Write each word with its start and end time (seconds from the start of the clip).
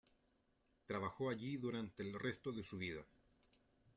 Trabajó 0.87 1.29
allí 1.29 1.57
durante 1.57 2.01
el 2.01 2.15
resto 2.17 2.51
de 2.51 2.63
su 2.63 2.79
vida. 2.79 3.05